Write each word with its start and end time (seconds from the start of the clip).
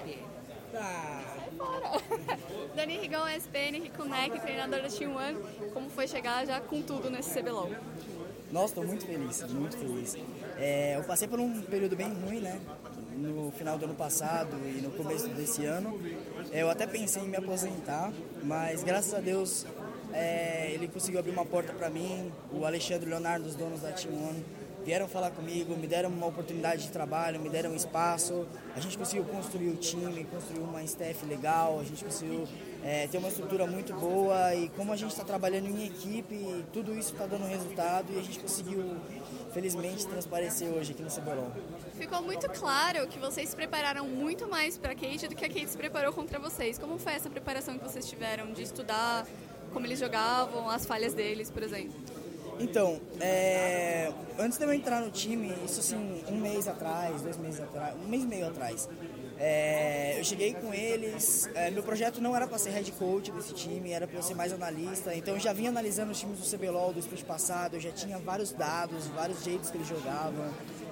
SPN. 0.00 0.18
Tá. 0.72 1.22
Dani 2.74 2.98
Rigão, 2.98 3.28
SPN, 3.28 3.80
Riconec, 3.82 4.40
treinador 4.40 4.82
da 4.82 4.88
Team 4.88 5.16
One. 5.16 5.36
Como 5.72 5.90
foi 5.90 6.06
chegar 6.06 6.46
já 6.46 6.60
com 6.60 6.80
tudo 6.82 7.10
nesse 7.10 7.38
CBLOL? 7.38 7.70
Nossa, 8.52 8.66
estou 8.66 8.84
muito 8.84 9.06
feliz, 9.06 9.42
muito 9.52 9.76
feliz. 9.76 10.16
É, 10.56 10.96
eu 10.96 11.04
passei 11.04 11.28
por 11.28 11.38
um 11.38 11.62
período 11.62 11.96
bem 11.96 12.12
ruim, 12.12 12.40
né? 12.40 12.60
No 13.16 13.52
final 13.52 13.76
do 13.78 13.84
ano 13.84 13.94
passado 13.94 14.56
e 14.64 14.80
no 14.80 14.90
começo 14.90 15.28
desse 15.28 15.64
ano. 15.64 16.00
Eu 16.52 16.70
até 16.70 16.86
pensei 16.86 17.22
em 17.22 17.28
me 17.28 17.36
aposentar, 17.36 18.12
mas 18.42 18.82
graças 18.82 19.12
a 19.14 19.20
Deus 19.20 19.66
é, 20.12 20.70
ele 20.72 20.88
conseguiu 20.88 21.20
abrir 21.20 21.32
uma 21.32 21.44
porta 21.44 21.72
para 21.72 21.90
mim. 21.90 22.32
O 22.52 22.64
Alexandre 22.64 23.08
Leonardo, 23.08 23.46
os 23.46 23.54
donos 23.54 23.82
da 23.82 23.92
Team 23.92 24.14
One, 24.14 24.44
vieram 24.84 25.08
falar 25.08 25.30
comigo, 25.30 25.76
me 25.76 25.86
deram 25.86 26.08
uma 26.08 26.26
oportunidade 26.26 26.82
de 26.82 26.90
trabalho, 26.90 27.40
me 27.40 27.48
deram 27.48 27.74
espaço. 27.74 28.46
A 28.74 28.80
gente 28.80 28.96
conseguiu 28.96 29.24
construir 29.24 29.68
o 29.68 29.76
time, 29.76 30.24
construir 30.24 30.60
uma 30.60 30.82
staff 30.82 31.24
legal, 31.26 31.78
a 31.80 31.84
gente 31.84 32.04
conseguiu 32.04 32.46
é, 32.82 33.06
ter 33.06 33.18
uma 33.18 33.28
estrutura 33.28 33.66
muito 33.66 33.92
boa 33.94 34.54
e 34.54 34.68
como 34.70 34.92
a 34.92 34.96
gente 34.96 35.10
está 35.10 35.24
trabalhando 35.24 35.66
em 35.66 35.86
equipe, 35.86 36.64
tudo 36.72 36.96
isso 36.96 37.12
está 37.12 37.26
dando 37.26 37.46
resultado 37.46 38.12
e 38.12 38.18
a 38.18 38.22
gente 38.22 38.38
conseguiu, 38.38 38.96
felizmente, 39.52 40.06
transparecer 40.06 40.68
hoje 40.68 40.92
aqui 40.92 41.02
no 41.02 41.10
CBLOL. 41.10 41.52
Ficou 41.94 42.22
muito 42.22 42.48
claro 42.50 43.06
que 43.06 43.18
vocês 43.18 43.50
se 43.50 43.56
prepararam 43.56 44.06
muito 44.06 44.48
mais 44.48 44.78
para 44.78 44.92
a 44.92 44.94
Kate 44.94 45.28
do 45.28 45.34
que 45.34 45.44
a 45.44 45.48
Kate 45.48 45.68
se 45.68 45.76
preparou 45.76 46.12
contra 46.12 46.38
vocês. 46.38 46.78
Como 46.78 46.98
foi 46.98 47.12
essa 47.12 47.28
preparação 47.28 47.78
que 47.78 47.84
vocês 47.84 48.08
tiveram 48.08 48.52
de 48.52 48.62
estudar 48.62 49.26
como 49.72 49.86
eles 49.86 49.98
jogavam, 49.98 50.68
as 50.68 50.84
falhas 50.84 51.14
deles, 51.14 51.50
por 51.50 51.62
exemplo? 51.62 51.94
Então, 52.60 53.00
é, 53.18 54.12
antes 54.38 54.58
de 54.58 54.64
eu 54.64 54.72
entrar 54.72 55.00
no 55.00 55.10
time, 55.10 55.50
isso 55.64 55.80
assim, 55.80 56.22
um 56.28 56.36
mês 56.36 56.68
atrás, 56.68 57.22
dois 57.22 57.38
meses 57.38 57.58
atrás, 57.60 57.94
um 58.04 58.06
mês 58.06 58.22
e 58.22 58.26
meio 58.26 58.46
atrás, 58.48 58.86
é, 59.42 60.18
eu 60.18 60.24
cheguei 60.24 60.52
com 60.52 60.72
eles. 60.74 61.48
É, 61.54 61.70
meu 61.70 61.82
projeto 61.82 62.20
não 62.20 62.36
era 62.36 62.46
para 62.46 62.58
ser 62.58 62.70
head 62.70 62.92
coach 62.92 63.32
desse 63.32 63.54
time, 63.54 63.90
era 63.90 64.06
para 64.06 64.20
ser 64.20 64.34
mais 64.34 64.52
analista. 64.52 65.14
Então 65.14 65.32
eu 65.32 65.40
já 65.40 65.54
vinha 65.54 65.70
analisando 65.70 66.12
os 66.12 66.20
times 66.20 66.38
do 66.38 66.56
CBLOL 66.56 66.92
do 66.92 66.98
split 67.00 67.24
passado, 67.24 67.76
eu 67.76 67.80
já 67.80 67.90
tinha 67.90 68.18
vários 68.18 68.52
dados, 68.52 69.06
vários 69.08 69.42
jeitos 69.42 69.70
que 69.70 69.78
eles 69.78 69.88
jogavam 69.88 70.50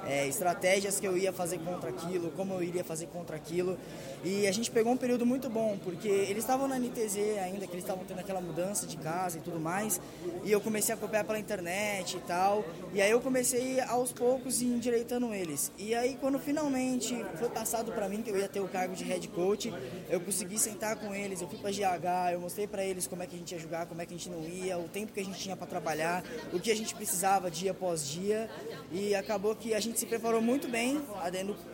é, 0.08 0.26
estratégias 0.26 0.98
que 0.98 1.06
eu 1.06 1.16
ia 1.16 1.32
fazer 1.32 1.58
contra 1.58 1.90
aquilo, 1.90 2.30
como 2.32 2.54
eu 2.54 2.62
iria 2.62 2.82
fazer 2.82 3.06
contra 3.06 3.36
aquilo. 3.36 3.78
E 4.24 4.46
a 4.46 4.52
gente 4.52 4.70
pegou 4.70 4.92
um 4.92 4.96
período 4.96 5.24
muito 5.26 5.48
bom, 5.50 5.78
porque 5.84 6.08
eles 6.08 6.38
estavam 6.38 6.66
na 6.66 6.78
NTZ 6.78 7.16
ainda, 7.42 7.66
que 7.66 7.72
eles 7.72 7.84
estavam 7.84 8.04
tendo 8.04 8.20
aquela 8.20 8.40
mudança 8.40 8.86
de 8.86 8.96
casa 8.96 9.38
e 9.38 9.40
tudo 9.40 9.60
mais, 9.60 10.00
e 10.44 10.50
eu 10.50 10.60
comecei 10.60 10.94
a 10.94 10.98
copiar 10.98 11.24
pela 11.24 11.38
internet 11.38 12.16
e 12.16 12.20
tal, 12.20 12.64
e 12.92 13.00
aí 13.00 13.10
eu 13.10 13.20
comecei 13.20 13.80
aos 13.80 14.12
poucos 14.12 14.62
endireitando 14.62 15.32
eles. 15.32 15.70
E 15.78 15.94
aí 15.94 16.16
quando 16.20 16.38
finalmente 16.38 17.14
foi 17.36 17.48
passado 17.48 17.92
para 17.92 18.08
mim 18.08 18.22
que 18.22 18.30
eu 18.30 18.37
ia 18.38 18.48
ter 18.48 18.60
o 18.60 18.68
cargo 18.68 18.94
de 18.94 19.04
head 19.04 19.26
coach, 19.28 19.72
eu 20.08 20.20
consegui 20.20 20.58
sentar 20.58 20.96
com 20.96 21.14
eles, 21.14 21.40
eu 21.40 21.48
fui 21.48 21.58
para 21.58 21.70
GH, 21.70 22.32
eu 22.32 22.40
mostrei 22.40 22.66
para 22.66 22.84
eles 22.84 23.06
como 23.06 23.22
é 23.22 23.26
que 23.26 23.34
a 23.34 23.38
gente 23.38 23.52
ia 23.52 23.58
jogar, 23.58 23.86
como 23.86 24.00
é 24.00 24.06
que 24.06 24.14
a 24.14 24.16
gente 24.16 24.30
não 24.30 24.44
ia, 24.44 24.78
o 24.78 24.88
tempo 24.88 25.12
que 25.12 25.20
a 25.20 25.24
gente 25.24 25.38
tinha 25.38 25.56
para 25.56 25.66
trabalhar, 25.66 26.24
o 26.52 26.60
que 26.60 26.70
a 26.70 26.76
gente 26.76 26.94
precisava 26.94 27.50
dia 27.50 27.72
após 27.72 28.08
dia, 28.08 28.48
e 28.92 29.14
acabou 29.14 29.54
que 29.54 29.74
a 29.74 29.80
gente 29.80 29.98
se 29.98 30.06
preparou 30.06 30.40
muito 30.40 30.68
bem. 30.68 31.00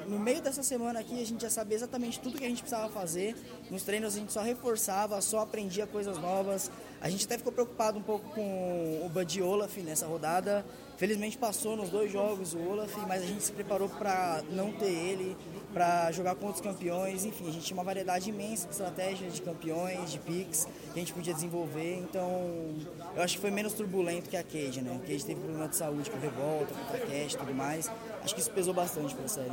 No, 0.07 0.19
meio 0.19 0.41
dessa 0.41 0.63
semana 0.63 1.01
aqui, 1.01 1.21
a 1.21 1.27
gente 1.27 1.43
já 1.43 1.51
sabia 1.51 1.77
exatamente 1.77 2.21
tudo 2.21 2.39
que 2.39 2.45
a 2.45 2.49
gente 2.49 2.63
precisava 2.63 2.91
fazer. 2.91 3.37
Nos 3.71 3.83
treinos, 3.83 4.17
a 4.17 4.19
gente 4.19 4.33
só 4.33 4.43
reforçava, 4.43 5.21
só 5.21 5.41
aprendia 5.41 5.87
coisas 5.87 6.19
novas. 6.19 6.71
A 7.01 7.11
gente 7.11 7.27
até 7.27 7.37
ficou 7.37 7.53
preocupado 7.53 7.99
um 7.99 8.03
pouco 8.03 8.31
com 8.31 9.03
o 9.05 9.09
Bud 9.09 9.43
Olaf 9.43 9.77
nessa 9.79 10.07
rodada. 10.07 10.65
Felizmente 10.97 11.37
passou 11.37 11.77
nos 11.77 11.91
dois 11.91 12.11
jogos 12.11 12.55
o 12.55 12.59
Olaf, 12.61 12.97
mas 13.09 13.23
a 13.23 13.27
gente 13.27 13.43
se 13.43 13.53
preparou 13.53 13.89
para 13.89 14.43
não 14.51 14.73
ter 14.73 14.91
ele, 14.91 15.37
para 15.73 16.11
jogar 16.13 16.37
com 16.37 16.54
outros 16.55 16.61
campeões. 16.61 17.25
Enfim, 17.25 17.49
a 17.49 17.53
gente 17.53 17.65
tinha 17.67 17.77
uma 17.77 17.85
variedade 17.85 18.31
imensa 18.31 18.67
de 18.67 18.73
estratégias 18.73 19.35
de 19.35 19.43
campeões, 19.43 20.11
de 20.11 20.19
picks 20.21 20.65
que 20.65 20.91
a 20.91 20.99
gente 20.99 21.13
podia 21.13 21.35
desenvolver. 21.35 21.99
Então, 21.99 22.75
eu 23.17 23.23
acho 23.23 23.35
que 23.35 23.41
foi 23.41 23.51
menos 23.51 23.73
turbulento 23.73 24.31
que 24.31 24.37
a 24.37 24.43
Cage, 24.43 24.81
né? 24.81 24.97
A 24.97 25.07
Cage 25.07 25.25
teve 25.25 25.41
problema 25.41 25.69
de 25.69 25.77
saúde 25.77 26.11
com 26.11 26.19
revolta, 26.19 26.73
com 26.75 26.99
Cash 26.99 27.35
e 27.35 27.37
tudo 27.37 27.55
mais. 27.55 27.91
Acho 28.23 28.35
que 28.35 28.41
isso 28.41 28.51
pesou 28.51 28.73
bastante 28.73 29.15
para 29.15 29.25
a 29.25 29.29
série. 29.29 29.53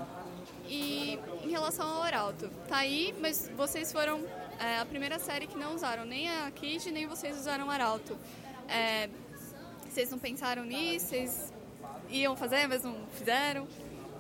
E 0.68 1.20
em 1.44 1.50
relação 1.50 1.86
ao 1.86 2.02
Oralto, 2.04 2.50
tá 2.68 2.78
aí, 2.78 3.14
mas 3.20 3.50
vocês 3.58 3.92
foram 3.92 4.22
é, 4.60 4.80
a 4.80 4.86
primeira 4.86 5.20
série 5.20 5.48
que 5.48 5.58
não 5.58 5.76
usaram 5.76 6.06
nem 6.06 6.30
a 6.30 6.52
Cage, 6.52 6.92
nem 6.92 7.08
vocês 7.08 7.38
usaram 7.38 7.68
o 7.68 7.70
Arauto. 7.70 8.18
É, 8.70 9.10
vocês 9.90 10.10
não 10.10 10.20
pensaram 10.20 10.64
nisso? 10.64 11.08
Vocês 11.08 11.54
iam 12.10 12.36
fazer, 12.36 12.68
mas 12.68 12.84
não 12.84 12.96
fizeram? 13.12 13.68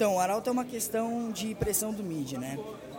Então, 0.01 0.15
o 0.15 0.19
Arauto 0.19 0.49
é 0.49 0.51
uma 0.51 0.65
questão 0.65 1.31
de 1.31 1.53
pressão 1.53 1.93
do 1.93 2.03
mid, 2.03 2.31
né? 2.31 2.57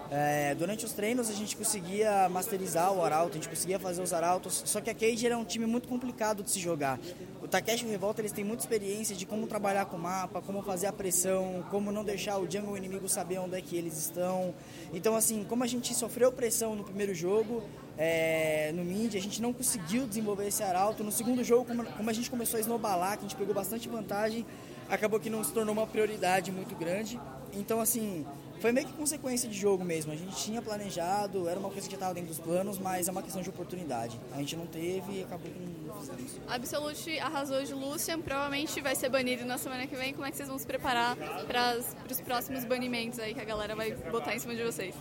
É, 0.08 0.54
durante 0.54 0.84
os 0.84 0.92
treinos 0.92 1.28
a 1.28 1.32
gente 1.32 1.56
conseguia 1.56 2.28
masterizar 2.28 2.92
o 2.92 3.02
Arauto, 3.02 3.30
a 3.30 3.34
gente 3.40 3.48
conseguia 3.48 3.76
fazer 3.76 4.00
os 4.00 4.12
Arautos, 4.12 4.62
só 4.66 4.80
que 4.80 4.88
a 4.88 4.94
Cage 4.94 5.26
era 5.26 5.36
um 5.36 5.44
time 5.44 5.66
muito 5.66 5.88
complicado 5.88 6.44
de 6.44 6.50
se 6.52 6.60
jogar. 6.60 7.00
O 7.42 7.48
Takeshi 7.48 7.84
e 7.84 7.88
o 7.88 7.90
Revolta 7.90 8.20
eles 8.20 8.30
têm 8.30 8.44
muita 8.44 8.62
experiência 8.62 9.16
de 9.16 9.26
como 9.26 9.48
trabalhar 9.48 9.86
com 9.86 9.96
o 9.96 10.00
mapa, 10.00 10.40
como 10.40 10.62
fazer 10.62 10.86
a 10.86 10.92
pressão, 10.92 11.64
como 11.72 11.90
não 11.90 12.04
deixar 12.04 12.38
o 12.38 12.48
jungle 12.48 12.76
inimigo 12.76 13.08
saber 13.08 13.38
onde 13.38 13.56
é 13.56 13.60
que 13.60 13.74
eles 13.74 13.98
estão. 13.98 14.54
Então 14.94 15.16
assim, 15.16 15.42
como 15.42 15.64
a 15.64 15.66
gente 15.66 15.92
sofreu 15.94 16.30
pressão 16.30 16.76
no 16.76 16.84
primeiro 16.84 17.12
jogo, 17.12 17.64
é, 17.98 18.72
no 18.74 18.84
mid, 18.84 19.14
a 19.14 19.20
gente 19.20 19.40
não 19.40 19.52
conseguiu 19.52 20.06
desenvolver 20.06 20.46
esse 20.46 20.62
Arauto. 20.62 21.04
No 21.04 21.12
segundo 21.12 21.44
jogo, 21.44 21.64
como, 21.64 21.84
como 21.84 22.10
a 22.10 22.12
gente 22.12 22.30
começou 22.30 22.58
a 22.58 22.60
snowballar, 22.60 23.18
que 23.18 23.24
a 23.24 23.28
gente 23.28 23.36
pegou 23.36 23.54
bastante 23.54 23.88
vantagem, 23.88 24.46
acabou 24.88 25.20
que 25.20 25.30
não 25.30 25.42
se 25.44 25.52
tornou 25.52 25.74
uma 25.74 25.86
prioridade 25.86 26.50
muito 26.50 26.74
grande. 26.74 27.20
Então 27.52 27.80
assim, 27.80 28.24
foi 28.62 28.70
meio 28.70 28.86
que 28.86 28.92
consequência 28.92 29.48
de 29.48 29.58
jogo 29.58 29.84
mesmo. 29.84 30.12
A 30.12 30.16
gente 30.16 30.36
tinha 30.36 30.62
planejado, 30.62 31.48
era 31.48 31.58
uma 31.58 31.68
coisa 31.68 31.88
que 31.88 31.94
estava 31.94 32.14
dentro 32.14 32.28
dos 32.28 32.38
planos, 32.38 32.78
mas 32.78 33.08
é 33.08 33.10
uma 33.10 33.22
questão 33.22 33.42
de 33.42 33.50
oportunidade. 33.50 34.18
A 34.32 34.38
gente 34.38 34.54
não 34.56 34.66
teve 34.66 35.18
e 35.18 35.22
acabou 35.24 35.50
que 35.50 35.58
não 35.58 36.00
fizemos. 36.00 36.40
Absolute 36.48 37.18
arrasou 37.18 37.62
de 37.64 37.74
Lucian, 37.74 38.20
provavelmente 38.20 38.80
vai 38.80 38.94
ser 38.94 39.08
banido 39.08 39.44
na 39.44 39.58
semana 39.58 39.86
que 39.86 39.96
vem. 39.96 40.14
Como 40.14 40.24
é 40.24 40.30
que 40.30 40.36
vocês 40.36 40.48
vão 40.48 40.58
se 40.58 40.66
preparar 40.66 41.16
para 41.46 41.76
os 42.08 42.20
próximos 42.20 42.64
banimentos 42.64 43.18
aí 43.18 43.34
que 43.34 43.40
a 43.40 43.44
galera 43.44 43.74
vai 43.74 43.94
botar 43.94 44.34
em 44.34 44.38
cima 44.38 44.54
de 44.54 44.62
vocês? 44.62 44.94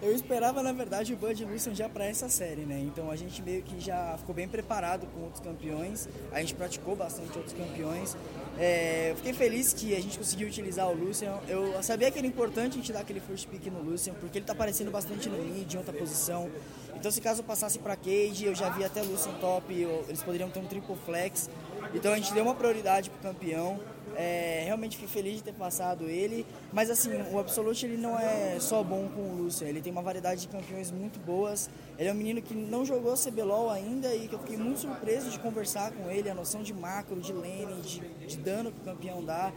Eu 0.00 0.14
esperava, 0.14 0.62
na 0.62 0.72
verdade, 0.72 1.12
o 1.12 1.16
Bud 1.16 1.44
Wilson 1.44 1.74
já 1.74 1.88
para 1.88 2.04
essa 2.04 2.28
série, 2.28 2.62
né? 2.62 2.78
Então 2.80 3.10
a 3.10 3.16
gente 3.16 3.42
meio 3.42 3.62
que 3.62 3.80
já 3.80 4.16
ficou 4.16 4.32
bem 4.32 4.46
preparado 4.46 5.06
com 5.08 5.22
outros 5.22 5.42
campeões. 5.42 6.08
A 6.30 6.40
gente 6.40 6.54
praticou 6.54 6.94
bastante 6.94 7.36
outros 7.36 7.52
campeões. 7.52 8.16
É, 8.56 9.10
eu 9.10 9.16
fiquei 9.16 9.32
feliz 9.32 9.72
que 9.72 9.96
a 9.96 10.00
gente 10.00 10.16
conseguiu 10.16 10.46
utilizar 10.46 10.88
o 10.88 10.94
Lucian. 10.94 11.36
Eu 11.48 11.82
sabia 11.82 12.12
que 12.12 12.18
era 12.18 12.26
importante 12.26 12.74
a 12.74 12.76
gente 12.76 12.92
dar 12.92 13.00
aquele 13.00 13.18
first 13.18 13.48
pick 13.48 13.66
no 13.66 13.82
Lucian, 13.82 14.14
porque 14.14 14.38
ele 14.38 14.44
tá 14.44 14.52
aparecendo 14.52 14.90
bastante 14.90 15.28
no 15.28 15.36
mid, 15.36 15.74
em 15.74 15.76
outra 15.76 15.92
posição. 15.92 16.48
Então 16.94 17.10
se 17.10 17.20
caso 17.20 17.40
eu 17.40 17.44
passasse 17.44 17.78
para 17.80 17.96
Cage, 17.96 18.44
eu 18.44 18.54
já 18.54 18.68
vi 18.70 18.84
até 18.84 19.02
Lucian 19.02 19.32
top, 19.40 19.72
eles 20.08 20.22
poderiam 20.22 20.48
ter 20.48 20.60
um 20.60 20.66
triple 20.66 20.96
flex. 21.04 21.50
Então 21.94 22.12
a 22.12 22.16
gente 22.16 22.32
deu 22.32 22.44
uma 22.44 22.54
prioridade 22.54 23.10
pro 23.10 23.20
campeão. 23.20 23.80
É, 24.16 24.62
realmente 24.64 24.96
fiquei 24.96 25.08
feliz 25.08 25.36
de 25.36 25.44
ter 25.44 25.52
passado 25.52 26.04
ele. 26.08 26.44
Mas 26.72 26.90
assim, 26.90 27.10
o 27.30 27.38
Absolute 27.38 27.86
ele 27.86 27.96
não 27.96 28.18
é 28.18 28.58
só 28.58 28.82
bom 28.82 29.08
com 29.14 29.20
o 29.20 29.36
Lucian, 29.42 29.68
ele 29.68 29.80
tem 29.80 29.92
uma 29.92 30.02
variedade 30.02 30.40
de 30.40 30.48
campeões 30.48 30.90
muito 30.90 31.18
boas. 31.20 31.70
Ele 31.98 32.08
é 32.08 32.12
um 32.12 32.16
menino 32.16 32.42
que 32.42 32.54
não 32.54 32.84
jogou 32.84 33.14
CBLOL 33.14 33.70
ainda 33.70 34.14
e 34.14 34.28
que 34.28 34.34
eu 34.34 34.38
fiquei 34.40 34.56
muito 34.56 34.80
surpreso 34.80 35.30
de 35.30 35.38
conversar 35.38 35.92
com 35.92 36.10
ele, 36.10 36.28
a 36.28 36.34
noção 36.34 36.62
de 36.62 36.74
macro, 36.74 37.20
de 37.20 37.32
lane, 37.32 37.80
de, 37.82 38.00
de 38.00 38.36
dano 38.38 38.72
que 38.72 38.80
o 38.80 38.84
campeão 38.84 39.24
dá. 39.24 39.52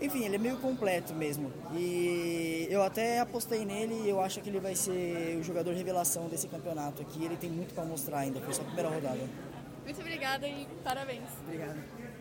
Enfim, 0.00 0.24
ele 0.24 0.34
é 0.34 0.38
meio 0.38 0.56
completo 0.58 1.14
mesmo. 1.14 1.52
E 1.74 2.66
eu 2.70 2.82
até 2.82 3.20
apostei 3.20 3.64
nele 3.64 3.94
e 4.04 4.08
eu 4.08 4.20
acho 4.20 4.40
que 4.40 4.48
ele 4.48 4.60
vai 4.60 4.74
ser 4.74 5.36
o 5.40 5.42
jogador 5.42 5.74
revelação 5.74 6.28
desse 6.28 6.48
campeonato 6.48 7.02
aqui. 7.02 7.24
Ele 7.24 7.36
tem 7.36 7.50
muito 7.50 7.74
para 7.74 7.84
mostrar 7.84 8.20
ainda, 8.20 8.40
foi 8.40 8.52
só 8.52 8.62
a 8.62 8.64
primeira 8.64 8.90
rodada. 8.90 9.51
Muito 9.84 10.00
obrigada 10.00 10.46
e 10.46 10.66
parabéns. 10.84 11.28
Obrigado. 11.44 12.11